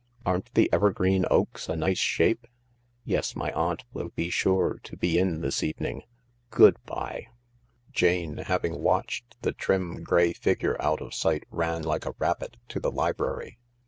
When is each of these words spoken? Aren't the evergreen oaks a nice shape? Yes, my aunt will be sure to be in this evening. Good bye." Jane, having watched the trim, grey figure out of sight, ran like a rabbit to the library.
Aren't 0.25 0.51
the 0.55 0.67
evergreen 0.73 1.25
oaks 1.29 1.69
a 1.69 1.75
nice 1.75 1.99
shape? 1.99 2.47
Yes, 3.05 3.35
my 3.35 3.51
aunt 3.51 3.83
will 3.93 4.09
be 4.09 4.31
sure 4.31 4.79
to 4.81 4.97
be 4.97 5.19
in 5.19 5.41
this 5.41 5.61
evening. 5.61 6.01
Good 6.49 6.83
bye." 6.87 7.27
Jane, 7.91 8.37
having 8.37 8.81
watched 8.81 9.39
the 9.43 9.51
trim, 9.53 10.01
grey 10.01 10.33
figure 10.33 10.75
out 10.81 11.03
of 11.03 11.13
sight, 11.13 11.43
ran 11.51 11.83
like 11.83 12.07
a 12.07 12.15
rabbit 12.17 12.57
to 12.69 12.79
the 12.79 12.89
library. 12.91 13.59